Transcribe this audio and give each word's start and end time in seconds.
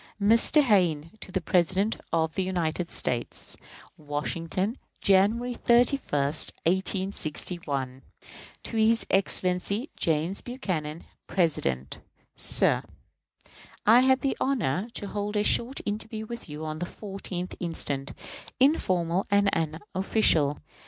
_Mr. 0.33 0.63
Hayne 0.63 1.11
to 1.19 1.31
the 1.31 1.41
President 1.41 1.95
of 2.11 2.33
the 2.33 2.41
United 2.41 2.89
States. 2.89 3.55
Washington, 3.97 4.79
January 4.99 5.53
31, 5.53 6.01
1861. 6.11 8.01
To 8.63 8.77
his 8.77 9.05
Excellency 9.11 9.91
James 9.95 10.41
Buchanan, 10.41 11.03
President. 11.27 11.99
Sir: 12.33 12.81
I 13.85 13.99
had 13.99 14.21
the 14.21 14.35
honor 14.41 14.87
to 14.95 15.05
hold 15.05 15.37
a 15.37 15.43
short 15.43 15.81
interview 15.85 16.25
with 16.25 16.49
you 16.49 16.65
on 16.65 16.79
the 16.79 16.87
14th 16.87 17.53
inst., 17.59 17.91
informal 18.59 19.27
and 19.29 19.49
unofficial. 19.53 20.57